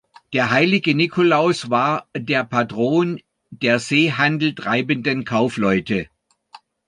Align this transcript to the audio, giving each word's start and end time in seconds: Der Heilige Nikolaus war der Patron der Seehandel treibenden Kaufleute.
Der 0.33 0.49
Heilige 0.49 0.95
Nikolaus 0.95 1.69
war 1.69 2.07
der 2.17 2.43
Patron 2.43 3.21
der 3.51 3.77
Seehandel 3.77 4.55
treibenden 4.55 5.25
Kaufleute. 5.25 6.07